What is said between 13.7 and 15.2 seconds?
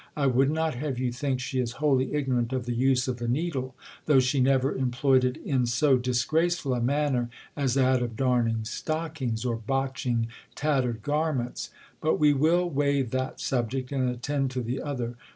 and attend to the other.